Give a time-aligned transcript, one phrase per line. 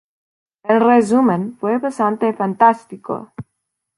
[0.63, 3.31] En resumen, fue bastante fantástico".